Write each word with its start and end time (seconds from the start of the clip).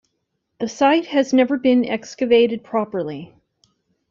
The 0.59 0.67
site 0.67 1.05
has 1.05 1.31
never 1.31 1.57
been 1.59 1.85
excavated 1.85 2.63
properly. 2.63 3.35